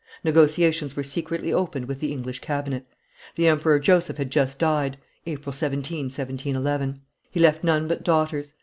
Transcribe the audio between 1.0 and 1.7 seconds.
secretly